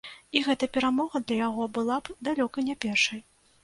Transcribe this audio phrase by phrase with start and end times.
[0.37, 3.29] І гэта перамога для яго была б далёка не першай.